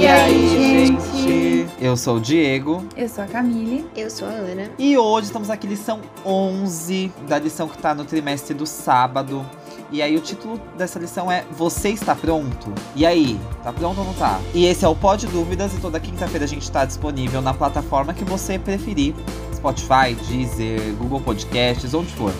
[0.00, 1.66] E aí, gente?
[1.78, 2.82] Eu sou o Diego.
[2.96, 3.84] Eu sou a Camille.
[3.94, 4.70] Eu sou a Ana.
[4.78, 9.44] E hoje estamos aqui, lição 11, da lição que tá no trimestre do sábado.
[9.92, 12.72] E aí o título dessa lição é Você está pronto?
[12.96, 14.40] E aí, tá pronto ou não tá?
[14.54, 18.14] E esse é o Pod Dúvidas e toda quinta-feira a gente tá disponível na plataforma
[18.14, 19.14] que você preferir.
[19.54, 22.32] Spotify, Deezer, Google Podcasts, onde for.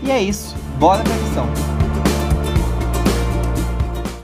[0.00, 1.77] E é isso, bora pra lição.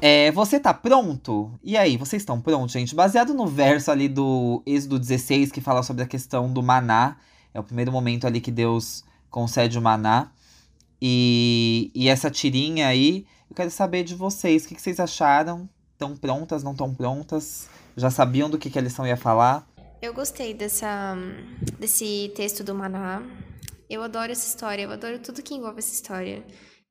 [0.07, 1.59] É, você tá pronto?
[1.62, 2.95] E aí, vocês estão prontos, gente?
[2.95, 7.16] Baseado no verso ali do Êxodo 16, que fala sobre a questão do maná.
[7.55, 10.30] É o primeiro momento ali que Deus concede o maná.
[11.01, 14.66] E, e essa tirinha aí, eu quero saber de vocês.
[14.66, 15.66] O que, que vocês acharam?
[15.95, 17.70] Estão prontas, não estão prontas?
[17.97, 19.66] Já sabiam do que, que a lição ia falar?
[20.02, 21.16] Eu gostei dessa,
[21.80, 23.23] desse texto do maná.
[23.89, 26.45] Eu adoro essa história, eu adoro tudo que envolve essa história.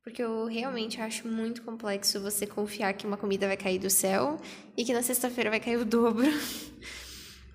[0.03, 4.37] Porque eu realmente acho muito complexo você confiar que uma comida vai cair do céu
[4.75, 6.27] e que na sexta-feira vai cair o dobro.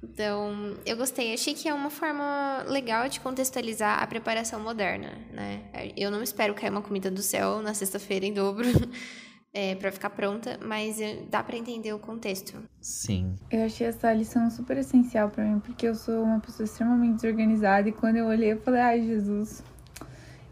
[0.01, 1.35] Então, eu gostei.
[1.35, 5.65] Achei que é uma forma legal de contextualizar a preparação moderna, né?
[5.97, 8.67] Eu não espero cair uma comida do céu na sexta-feira em dobro.
[9.51, 10.99] É, para ficar pronta, mas
[11.31, 12.63] dá para entender o contexto.
[12.83, 13.35] Sim.
[13.51, 17.89] Eu achei essa lição super essencial para mim, porque eu sou uma pessoa extremamente desorganizada
[17.89, 19.65] e quando eu olhei eu falei: "Ai, Jesus,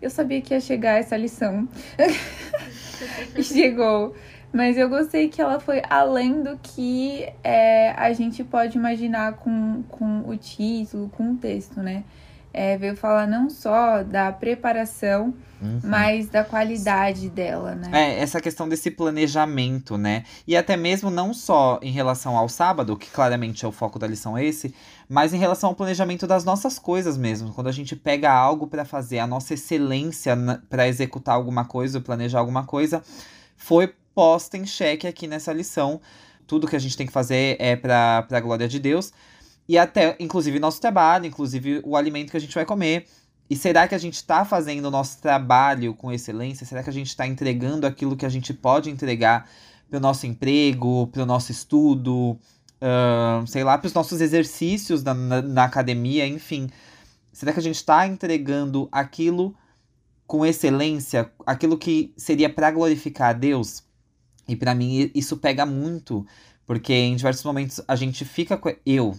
[0.00, 1.68] eu sabia que ia chegar essa lição.
[3.42, 4.14] chegou.
[4.52, 9.82] Mas eu gostei que ela foi além do que é, a gente pode imaginar com,
[9.88, 12.04] com o título, com o texto, né?
[12.56, 15.78] É, veio falar não só da preparação, uhum.
[15.84, 17.90] mas da qualidade dela, né?
[17.92, 20.24] É, essa questão desse planejamento, né?
[20.46, 24.06] E até mesmo não só em relação ao sábado, que claramente é o foco da
[24.06, 24.74] lição esse,
[25.06, 27.52] mas em relação ao planejamento das nossas coisas mesmo.
[27.52, 30.34] Quando a gente pega algo para fazer, a nossa excelência
[30.70, 33.02] para executar alguma coisa, planejar alguma coisa,
[33.54, 36.00] foi posta em xeque aqui nessa lição.
[36.46, 39.12] Tudo que a gente tem que fazer é para a glória de Deus.
[39.68, 43.06] E até, inclusive, nosso trabalho, inclusive o alimento que a gente vai comer.
[43.48, 46.66] E será que a gente está fazendo o nosso trabalho com excelência?
[46.66, 49.48] Será que a gente está entregando aquilo que a gente pode entregar
[49.88, 52.38] para o nosso emprego, para o nosso estudo,
[52.80, 56.68] uh, sei lá, para os nossos exercícios na, na, na, academia, enfim?
[57.32, 59.54] Será que a gente está entregando aquilo
[60.26, 63.84] com excelência, aquilo que seria para glorificar a Deus?
[64.48, 66.26] E para mim isso pega muito,
[66.66, 68.74] porque em diversos momentos a gente fica com.
[68.84, 69.16] Eu,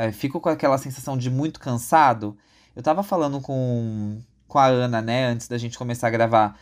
[0.00, 2.34] é, fico com aquela sensação de muito cansado.
[2.74, 4.18] Eu tava falando com,
[4.48, 6.58] com a Ana, né, antes da gente começar a gravar.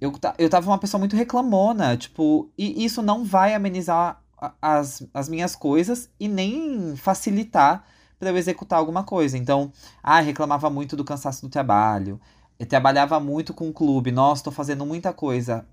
[0.00, 4.22] Eu, eu tava uma pessoa muito reclamona, tipo, e isso não vai amenizar
[4.62, 7.84] as, as minhas coisas e nem facilitar
[8.16, 9.36] para eu executar alguma coisa.
[9.36, 12.20] Então, ah, reclamava muito do cansaço do trabalho.
[12.60, 14.12] Eu trabalhava muito com o clube.
[14.12, 15.66] Nossa, tô fazendo muita coisa.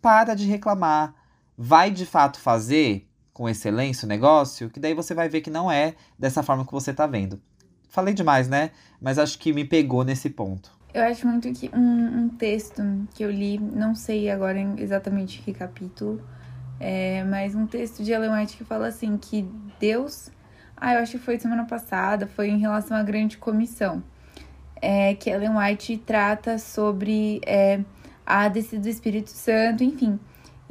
[0.00, 1.12] Para de reclamar.
[1.58, 5.70] Vai de fato fazer com excelência o negócio, que daí você vai ver que não
[5.70, 7.40] é dessa forma que você tá vendo.
[7.88, 8.70] Falei demais, né?
[9.00, 10.70] Mas acho que me pegou nesse ponto.
[10.94, 12.82] Eu acho muito que um, um texto
[13.14, 16.22] que eu li, não sei agora exatamente que capítulo,
[16.78, 19.48] é, mas um texto de Ellen White que fala assim que
[19.80, 20.30] Deus,
[20.76, 24.02] ah, eu acho que foi semana passada, foi em relação à grande comissão,
[24.76, 27.80] é, que Ellen White trata sobre é,
[28.26, 30.20] a descida do Espírito Santo, enfim.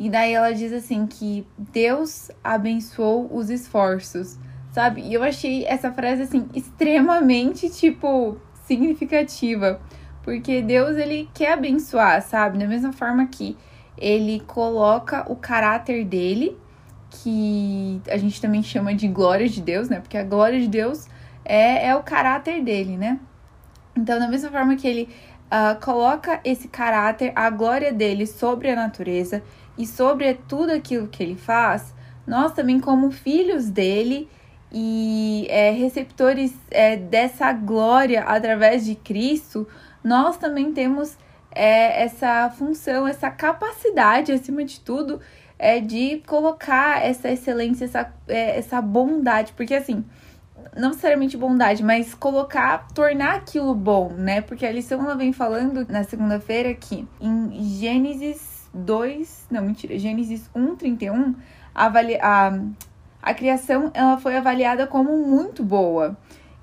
[0.01, 4.35] E daí ela diz assim que Deus abençoou os esforços,
[4.71, 5.01] sabe?
[5.01, 8.35] E eu achei essa frase assim extremamente tipo
[8.65, 9.79] significativa,
[10.23, 12.57] porque Deus ele quer abençoar, sabe?
[12.57, 13.55] Da mesma forma que
[13.95, 16.57] ele coloca o caráter dele,
[17.11, 19.99] que a gente também chama de glória de Deus, né?
[19.99, 21.07] Porque a glória de Deus
[21.45, 23.19] é, é o caráter dele, né?
[23.95, 25.09] Então, da mesma forma que ele
[25.45, 29.43] uh, coloca esse caráter, a glória dele sobre a natureza,
[29.77, 31.93] e sobre tudo aquilo que ele faz,
[32.25, 34.29] nós também, como filhos dele
[34.71, 39.67] e é, receptores é, dessa glória através de Cristo,
[40.03, 41.17] nós também temos
[41.51, 45.19] é, essa função, essa capacidade, acima de tudo,
[45.59, 50.03] é, de colocar essa excelência, essa, é, essa bondade, porque assim,
[50.75, 54.41] não necessariamente bondade, mas colocar, tornar aquilo bom, né?
[54.41, 60.49] Porque a lição ela vem falando na segunda-feira que em Gênesis 2, não, mentira, Gênesis
[60.55, 61.35] 1, 31,
[61.75, 62.59] a, a,
[63.21, 66.17] a criação ela foi avaliada como muito boa.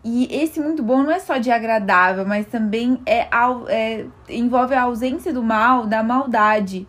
[0.05, 3.29] E esse muito bom não é só de agradável, mas também é,
[3.69, 6.87] é envolve a ausência do mal, da maldade.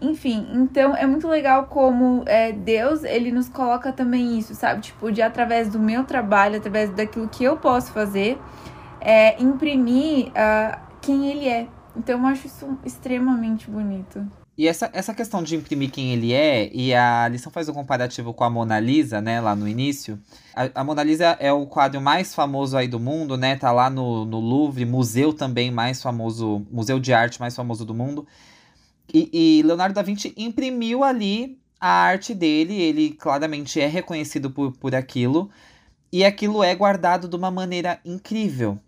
[0.00, 4.80] Enfim, então é muito legal como é, Deus, ele nos coloca também isso, sabe?
[4.80, 8.38] Tipo, de através do meu trabalho, através daquilo que eu posso fazer,
[9.00, 11.68] é, imprimir uh, quem ele é.
[11.96, 14.26] Então eu acho isso extremamente bonito.
[14.56, 18.34] E essa, essa questão de imprimir quem ele é, e a lição faz um comparativo
[18.34, 20.20] com a Mona Lisa, né, lá no início.
[20.54, 23.56] A, a, Mona Lisa é o quadro mais famoso aí do mundo, né?
[23.56, 27.94] Tá lá no, no Louvre, museu também mais famoso, museu de arte mais famoso do
[27.94, 28.26] mundo.
[29.12, 34.72] E, e Leonardo da Vinci imprimiu ali a arte dele, ele claramente é reconhecido por,
[34.72, 35.50] por aquilo,
[36.12, 38.78] e aquilo é guardado de uma maneira incrível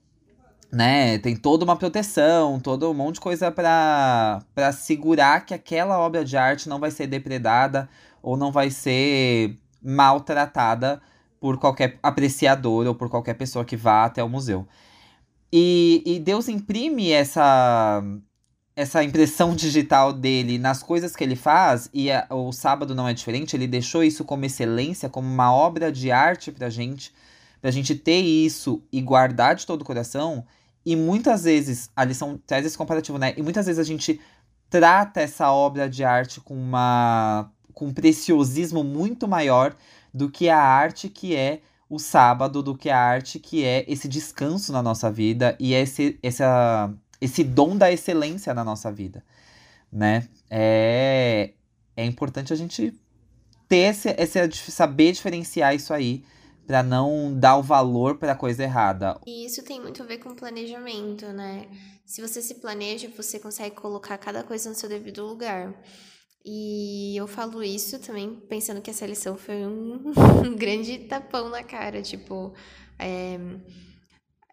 [0.74, 1.18] né?
[1.18, 6.36] Tem toda uma proteção, todo um monte de coisa para segurar que aquela obra de
[6.36, 7.88] arte não vai ser depredada
[8.22, 11.00] ou não vai ser maltratada
[11.40, 14.66] por qualquer apreciador ou por qualquer pessoa que vá até o museu.
[15.52, 18.02] E, e Deus imprime essa
[18.76, 23.14] essa impressão digital dele nas coisas que ele faz, e a, o sábado não é
[23.14, 27.14] diferente, ele deixou isso como excelência, como uma obra de arte pra gente,
[27.62, 30.44] pra gente ter isso e guardar de todo o coração,
[30.84, 33.34] e muitas vezes, a lição traz esse comparativo, né?
[33.36, 34.20] E muitas vezes a gente
[34.68, 39.74] trata essa obra de arte com uma com um preciosismo muito maior
[40.12, 41.60] do que a arte que é
[41.90, 46.18] o sábado, do que a arte que é esse descanso na nossa vida e esse,
[46.22, 49.24] essa, esse dom da excelência na nossa vida,
[49.92, 50.28] né?
[50.48, 51.52] É,
[51.96, 52.94] é importante a gente
[53.68, 56.24] ter esse, esse saber diferenciar isso aí
[56.66, 59.18] para não dar o valor para coisa errada.
[59.26, 61.68] E isso tem muito a ver com planejamento, né?
[62.06, 65.74] Se você se planeja, você consegue colocar cada coisa no seu devido lugar.
[66.44, 70.12] E eu falo isso também pensando que essa lição foi um,
[70.46, 72.52] um grande tapão na cara, tipo,
[72.98, 73.38] é,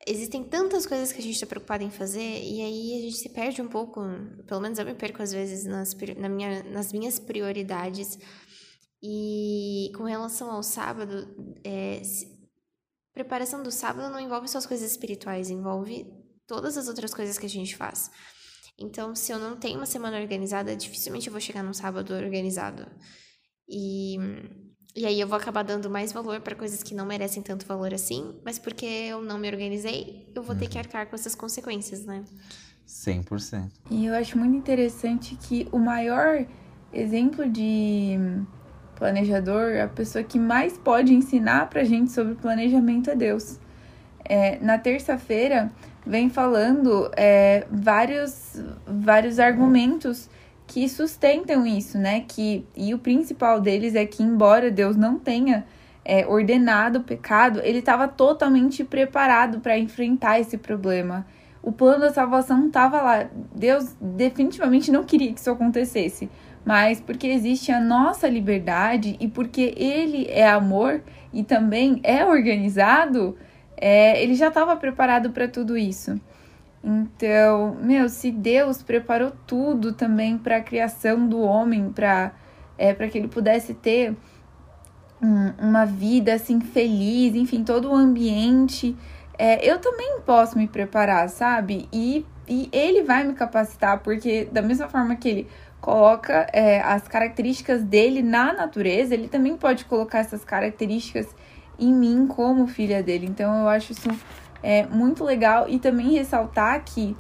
[0.07, 3.29] existem tantas coisas que a gente está preocupado em fazer e aí a gente se
[3.29, 4.01] perde um pouco,
[4.47, 8.17] pelo menos eu me perco às vezes nas, na minha, nas minhas prioridades
[9.03, 11.27] e com relação ao sábado,
[11.63, 12.01] é,
[13.13, 16.05] preparação do sábado não envolve só as coisas espirituais, envolve
[16.45, 18.11] todas as outras coisas que a gente faz.
[18.77, 22.87] Então, se eu não tenho uma semana organizada, dificilmente eu vou chegar num sábado organizado.
[23.67, 24.17] E,
[24.95, 27.93] e aí eu vou acabar dando mais valor para coisas que não merecem tanto valor
[27.93, 30.81] assim, mas porque eu não me organizei, eu vou ter que uhum.
[30.81, 32.23] arcar com essas consequências, né?
[32.87, 33.71] 100%.
[33.89, 36.45] E eu acho muito interessante que o maior
[36.91, 38.17] exemplo de
[39.01, 43.59] planejador, a pessoa que mais pode ensinar pra gente sobre planejamento é Deus.
[44.23, 45.71] É, na terça-feira,
[46.05, 50.29] vem falando é, vários, vários argumentos
[50.67, 52.23] que sustentam isso, né?
[52.27, 55.65] Que, e o principal deles é que, embora Deus não tenha
[56.05, 61.25] é, ordenado o pecado, ele estava totalmente preparado para enfrentar esse problema.
[61.63, 63.25] O plano da salvação estava lá.
[63.55, 66.29] Deus definitivamente não queria que isso acontecesse
[66.65, 71.01] mas porque existe a nossa liberdade e porque ele é amor
[71.33, 73.37] e também é organizado,
[73.77, 76.19] é, ele já estava preparado para tudo isso.
[76.83, 82.31] Então, meu, se Deus preparou tudo também para a criação do homem, para
[82.77, 84.15] é, que ele pudesse ter
[85.21, 88.95] um, uma vida assim feliz, enfim, todo o ambiente,
[89.37, 91.87] é, eu também posso me preparar, sabe?
[91.93, 95.47] E, e ele vai me capacitar, porque da mesma forma que ele
[95.81, 101.27] coloca é, as características dele na natureza, ele também pode colocar essas características
[101.79, 103.25] em mim como filha dele.
[103.25, 104.09] Então eu acho isso
[104.61, 107.17] é, muito legal e também ressaltar que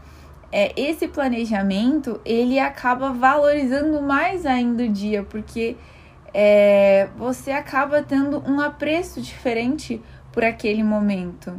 [0.51, 5.75] é, esse planejamento ele acaba valorizando mais ainda o dia, porque
[6.33, 9.99] é, você acaba tendo um apreço diferente
[10.31, 11.49] por aquele momento.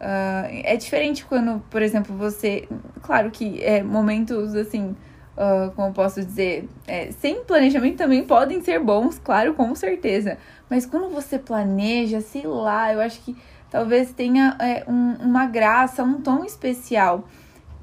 [0.00, 2.68] Uh, é diferente quando, por exemplo, você.
[3.00, 4.94] Claro que é momentos assim
[5.36, 10.38] uh, como posso dizer, é, sem planejamento também podem ser bons, claro, com certeza.
[10.68, 13.36] Mas quando você planeja, sei lá, eu acho que
[13.70, 17.28] talvez tenha é, um, uma graça, um tom especial.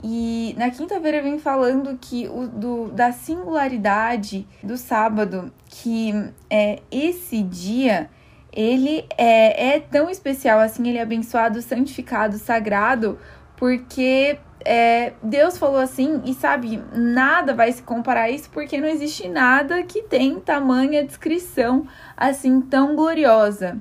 [0.04, 6.12] E na quinta-feira vem falando que o do, da singularidade do sábado, que
[6.50, 8.10] é esse dia
[8.52, 13.18] ele é, é tão especial assim, ele é abençoado, santificado, sagrado,
[13.56, 18.88] porque é, Deus falou assim, e sabe, nada vai se comparar a isso, porque não
[18.88, 23.78] existe nada que tem tamanha descrição assim tão gloriosa.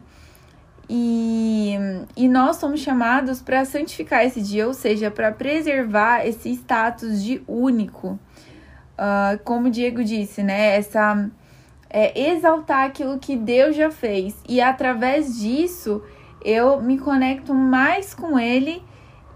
[0.89, 1.77] E,
[2.17, 7.43] e nós somos chamados para santificar esse dia, ou seja, para preservar esse status de
[7.47, 8.19] único.
[8.99, 10.77] Uh, como o Diego disse, né?
[10.77, 11.31] Essa
[11.89, 14.37] é, exaltar aquilo que Deus já fez.
[14.49, 16.03] E através disso
[16.45, 18.83] eu me conecto mais com Ele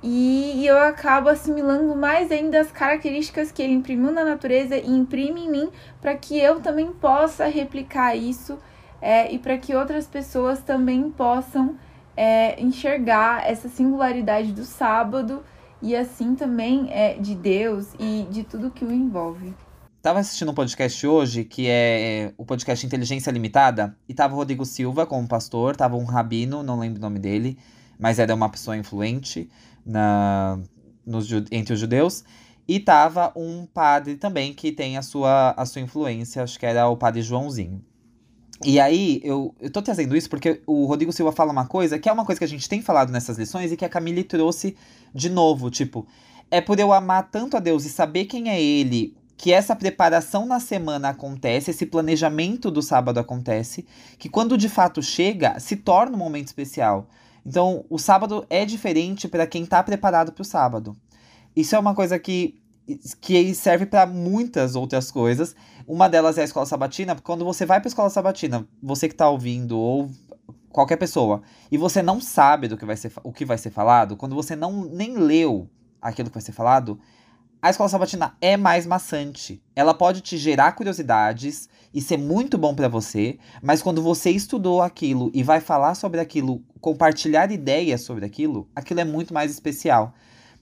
[0.07, 5.47] e eu acabo assimilando mais ainda as características que ele imprimiu na natureza e imprime
[5.47, 8.59] em mim para que eu também possa replicar isso
[9.01, 11.77] é, e para que outras pessoas também possam
[12.15, 15.43] é, enxergar essa singularidade do sábado
[15.81, 19.55] e assim também é, de Deus e de tudo que o envolve.
[20.03, 24.67] tava assistindo um podcast hoje, que é o podcast Inteligência Limitada, e tava o Rodrigo
[24.67, 27.57] Silva como pastor, tava um rabino, não lembro o nome dele,
[27.99, 29.49] mas era uma pessoa influente
[29.85, 30.59] na,
[31.05, 32.25] nos, entre os judeus.
[32.67, 36.89] E tava um padre também que tem a sua, a sua influência, acho que era
[36.89, 37.85] o padre Joãozinho.
[38.65, 42.09] E aí, eu, eu tô trazendo isso porque o Rodrigo Silva fala uma coisa que
[42.09, 44.77] é uma coisa que a gente tem falado nessas lições e que a Camille trouxe
[45.15, 45.71] de novo.
[45.71, 46.07] Tipo,
[46.51, 50.47] é por eu amar tanto a Deus e saber quem é Ele que essa preparação
[50.47, 53.85] na semana acontece, esse planejamento do sábado acontece,
[54.19, 57.09] que quando de fato chega, se torna um momento especial.
[57.45, 60.97] Então, o sábado é diferente para quem está preparado para o sábado.
[61.55, 62.61] Isso é uma coisa que,
[63.21, 65.55] que serve para muitas outras coisas.
[65.87, 69.15] Uma delas é a escola sabatina, quando você vai para a escola sabatina, você que
[69.15, 70.11] está ouvindo ou
[70.71, 74.17] qualquer pessoa, e você não sabe do que vai ser, o que vai ser falado,
[74.17, 75.71] quando você não nem leu
[76.03, 76.99] aquilo que vai ser falado,
[77.65, 79.63] a escola sabatina é mais maçante.
[79.75, 84.83] Ela pode te gerar curiosidades e ser muito bom para você, mas quando você estudou
[84.83, 90.13] aquilo e vai falar sobre aquilo, compartilhar ideias sobre aquilo, aquilo é muito mais especial.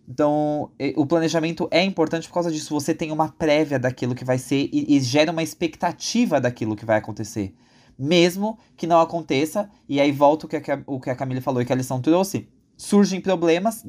[0.08, 2.72] Então, o planejamento é importante por causa disso.
[2.72, 6.84] Você tem uma prévia daquilo que vai ser e, e gera uma expectativa daquilo que
[6.84, 7.52] vai acontecer.
[7.98, 11.60] Mesmo que não aconteça, e aí volta o que a, o que a Camila falou
[11.60, 13.84] e que a lição trouxe, surgem problemas,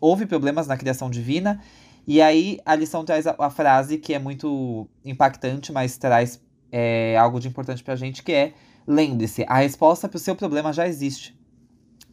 [0.00, 1.60] houve problemas na criação divina,
[2.06, 6.40] e aí a lição traz a, a frase que é muito impactante, mas traz
[6.70, 8.54] é, algo de importante pra gente, que é
[8.86, 11.38] lembre-se, a resposta para o seu problema já existe.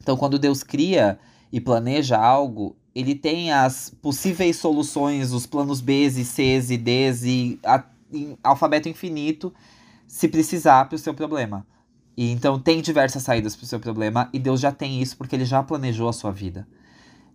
[0.01, 1.19] Então, quando Deus cria
[1.51, 7.59] e planeja algo, ele tem as possíveis soluções, os planos B C D e
[8.43, 9.53] alfabeto infinito,
[10.07, 11.65] se precisar para o seu problema.
[12.17, 15.35] E então tem diversas saídas para o seu problema e Deus já tem isso porque
[15.35, 16.67] ele já planejou a sua vida.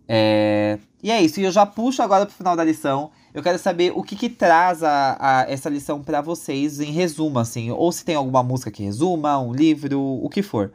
[0.07, 0.77] É...
[1.01, 3.11] E é isso, e eu já puxo agora pro final da lição.
[3.33, 7.37] Eu quero saber o que que traz a, a essa lição para vocês em resumo,
[7.37, 7.69] assim.
[7.69, 10.73] Ou se tem alguma música que resuma, um livro, o que for.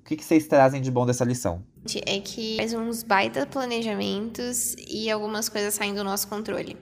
[0.00, 1.64] O que, que vocês trazem de bom dessa lição?
[2.04, 6.76] É que faz uns baita planejamentos e algumas coisas saem do nosso controle.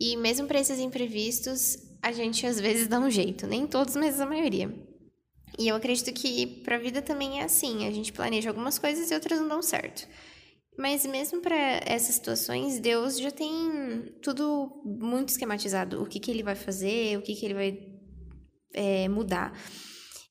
[0.00, 3.46] E mesmo para esses imprevistos, a gente às vezes dá um jeito.
[3.46, 4.72] Nem todos, mas a maioria.
[5.58, 7.86] E eu acredito que para a vida também é assim.
[7.86, 10.06] A gente planeja algumas coisas e outras não dão certo.
[10.76, 16.02] Mas mesmo para essas situações, Deus já tem tudo muito esquematizado.
[16.02, 17.94] O que, que ele vai fazer, o que, que ele vai
[18.74, 19.56] é, mudar.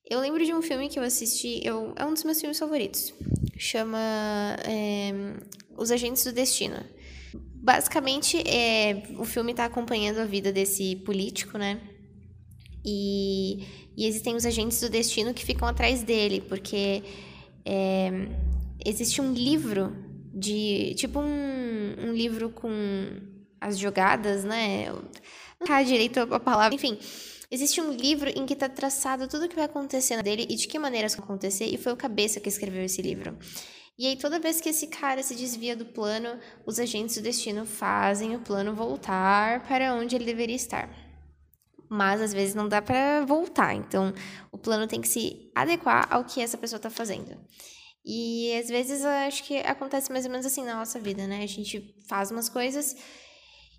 [0.09, 3.13] Eu lembro de um filme que eu assisti, eu, é um dos meus filmes favoritos.
[3.57, 5.11] Chama é,
[5.77, 6.83] Os Agentes do Destino.
[7.55, 11.79] Basicamente, é, o filme está acompanhando a vida desse político, né?
[12.85, 17.01] E, e existem os agentes do destino que ficam atrás dele, porque
[17.65, 18.11] é,
[18.85, 19.95] existe um livro
[20.33, 22.71] de tipo um, um livro com
[23.61, 24.87] as jogadas, né?
[25.59, 26.73] Não tá direito a palavra.
[26.75, 26.97] Enfim,
[27.51, 30.67] existe um livro em que está traçado tudo o que vai acontecendo dele e de
[30.67, 33.37] que maneiras vai acontecer, e foi o Cabeça que escreveu esse livro.
[33.97, 37.63] E aí, toda vez que esse cara se desvia do plano, os agentes do destino
[37.63, 40.89] fazem o plano voltar para onde ele deveria estar.
[41.87, 44.11] Mas às vezes não dá para voltar, então
[44.51, 47.37] o plano tem que se adequar ao que essa pessoa está fazendo.
[48.05, 51.43] E às vezes eu acho que acontece mais ou menos assim na nossa vida, né?
[51.43, 52.95] A gente faz umas coisas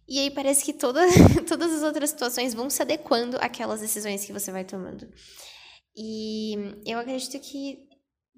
[0.08, 1.00] e aí parece que toda,
[1.48, 5.06] todas as outras situações vão se adequando àquelas decisões que você vai tomando.
[5.96, 6.54] E
[6.86, 7.88] eu acredito que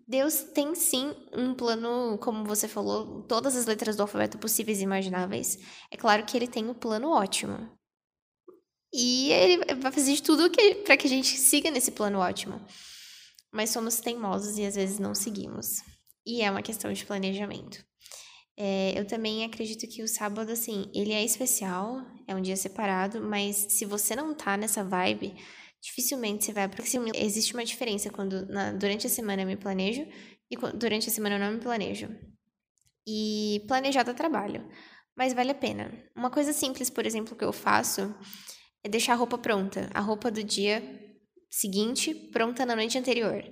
[0.09, 4.85] Deus tem sim um plano, como você falou, todas as letras do alfabeto possíveis e
[4.85, 5.59] imagináveis.
[5.91, 7.71] É claro que ele tem um plano ótimo.
[8.93, 10.51] E ele vai fazer de tudo
[10.85, 12.61] para que a gente siga nesse plano ótimo
[13.57, 15.83] mas somos teimosos e às vezes não seguimos.
[16.27, 17.83] E é uma questão de planejamento.
[18.55, 23.21] É, eu também acredito que o sábado, assim, ele é especial, é um dia separado,
[23.21, 25.35] mas se você não tá nessa vibe,
[25.83, 26.69] dificilmente você vai.
[26.69, 26.83] Porque
[27.15, 30.07] existe uma diferença quando na, durante a semana eu me planejo
[30.51, 32.09] e durante a semana eu não me planejo.
[33.09, 34.69] E planejar dá trabalho,
[35.17, 35.91] mas vale a pena.
[36.15, 38.15] Uma coisa simples, por exemplo, que eu faço
[38.85, 39.89] é deixar a roupa pronta.
[39.95, 41.06] A roupa do dia
[41.51, 43.43] seguinte pronta na noite anterior.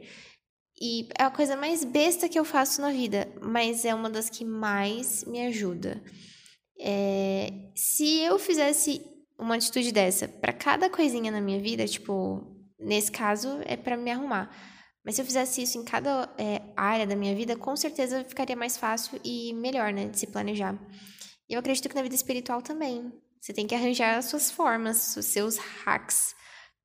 [0.80, 4.28] E é a coisa mais besta que eu faço na vida, mas é uma das
[4.28, 6.02] que mais me ajuda.
[6.78, 9.00] É, se eu fizesse
[9.38, 12.42] uma atitude dessa para cada coisinha na minha vida, tipo,
[12.78, 14.50] nesse caso é para me arrumar.
[15.04, 18.56] Mas se eu fizesse isso em cada é, área da minha vida, com certeza ficaria
[18.56, 20.76] mais fácil e melhor, né, de se planejar.
[21.48, 23.12] E eu acredito que na vida espiritual também.
[23.40, 26.34] Você tem que arranjar as suas formas, os seus hacks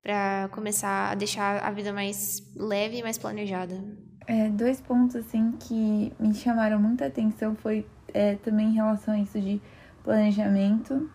[0.02, 3.84] para começar a deixar a vida mais leve e mais planejada.
[4.28, 9.20] É, dois pontos assim que me chamaram muita atenção foi é, também em relação a
[9.20, 9.62] isso de
[10.04, 11.10] planejamento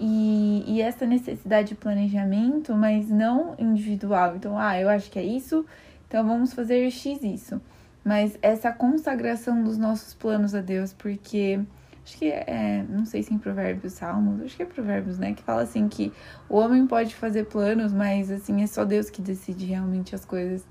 [0.00, 4.36] e, e essa necessidade de planejamento, mas não individual.
[4.36, 5.66] Então, ah, eu acho que é isso,
[6.06, 7.60] então vamos fazer X isso.
[8.04, 11.60] Mas essa consagração dos nossos planos a Deus, porque
[12.08, 15.42] acho que é, não sei se em Provérbios, Salmos, acho que é Provérbios, né, que
[15.42, 16.10] fala assim que
[16.48, 20.66] o homem pode fazer planos, mas assim é só Deus que decide realmente as coisas.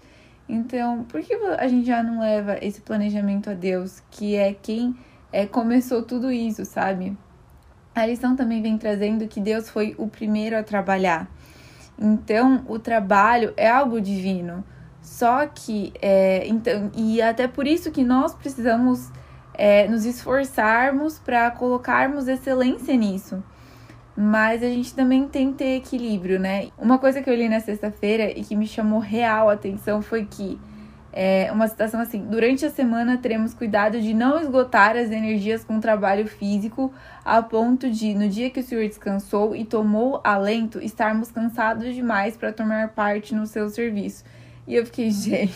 [0.50, 4.96] Então, por que a gente já não leva esse planejamento a Deus, que é quem
[5.32, 7.16] é, começou tudo isso, sabe?
[7.94, 11.30] A lição também vem trazendo que Deus foi o primeiro a trabalhar.
[12.00, 14.64] Então, o trabalho é algo divino.
[15.02, 19.12] Só que, é, então, e até por isso que nós precisamos
[19.58, 23.44] é, nos esforçarmos para colocarmos excelência nisso.
[24.16, 26.70] Mas a gente também tem que ter equilíbrio, né?
[26.78, 30.60] Uma coisa que eu li na sexta-feira e que me chamou real atenção foi que
[31.20, 35.80] é uma citação assim: durante a semana teremos cuidado de não esgotar as energias com
[35.80, 36.94] trabalho físico,
[37.26, 42.38] a ponto de, no dia que o Senhor descansou e tomou alento, estarmos cansados demais
[42.38, 44.24] para tomar parte no seu serviço.
[44.68, 45.54] E eu fiquei, gente,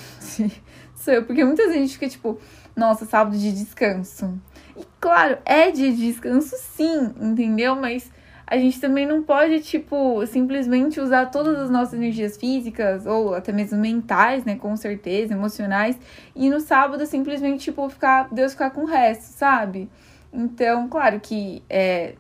[0.96, 2.40] sou eu, porque muita gente fica tipo,
[2.76, 4.40] nossa, sábado de descanso.
[4.78, 7.76] E claro, é de descanso sim, entendeu?
[7.76, 8.12] Mas
[8.52, 13.54] a gente também não pode, tipo, simplesmente usar todas as nossas energias físicas ou até
[13.54, 15.98] mesmo mentais, né, com certeza, emocionais,
[16.36, 19.90] e no sábado simplesmente, tipo, ficar, Deus ficar com o resto, sabe?
[20.34, 22.16] Então, claro que é,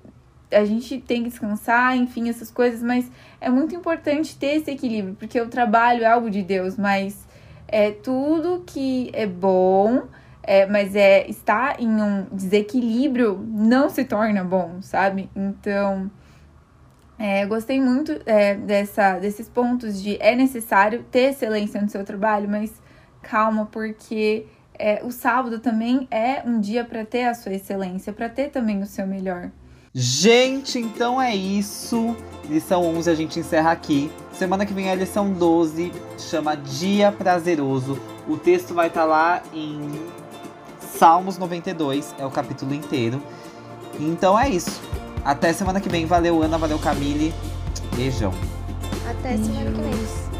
[0.50, 5.16] a gente tem que descansar, enfim, essas coisas, mas é muito importante ter esse equilíbrio,
[5.16, 7.28] porque o trabalho é algo de Deus, mas
[7.68, 10.04] é tudo que é bom,
[10.44, 15.30] é, mas é está em um desequilíbrio não se torna bom, sabe?
[15.36, 16.10] Então,
[17.18, 22.50] é, gostei muito é, dessa, desses pontos de é necessário ter excelência no seu trabalho,
[22.50, 22.72] mas
[23.22, 28.28] calma, porque é, o sábado também é um dia para ter a sua excelência, para
[28.28, 29.52] ter também o seu melhor.
[29.94, 32.16] Gente, então é isso.
[32.50, 34.12] Lição 11 a gente encerra aqui.
[34.32, 38.00] Semana que vem é a lição 12, chama Dia Prazeroso.
[38.28, 39.92] O texto vai estar tá lá em
[41.02, 43.24] Salmos 92, é o capítulo inteiro.
[44.00, 44.80] Então é isso.
[45.26, 46.06] Até semana que vem.
[46.06, 46.60] Valeu, Ana.
[46.60, 47.34] Valeu, Camille.
[47.96, 48.32] Beijão.
[49.10, 50.31] Até semana que vem.